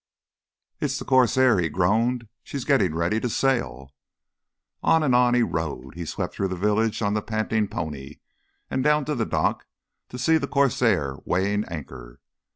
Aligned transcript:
"It's 0.79 0.97
the 0.97 1.05
'Corsair,'" 1.05 1.59
he 1.59 1.69
groaned. 1.69 2.27
"She's 2.41 2.65
getting 2.65 2.95
ready 2.95 3.19
to 3.19 3.29
sail." 3.29 3.93
On 4.81 5.03
and 5.03 5.13
on 5.13 5.35
he 5.35 5.43
rode. 5.43 5.93
He 5.93 6.05
swept 6.05 6.33
through 6.33 6.47
the 6.47 6.55
village 6.55 7.03
on 7.03 7.13
the 7.13 7.21
panting 7.21 7.67
pony 7.67 8.15
and 8.67 8.83
down 8.83 9.05
to 9.05 9.13
the 9.13 9.27
dock 9.27 9.67
to 10.09 10.17
see 10.17 10.39
the 10.39 10.47
'Corsair' 10.47 11.17
weighing 11.23 11.65
anchor. 11.65 12.19